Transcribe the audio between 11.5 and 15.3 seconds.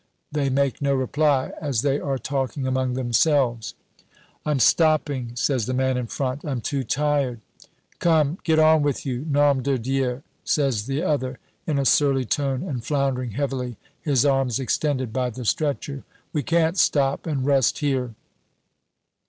in a surly tone and floundering heavily, his arms extended by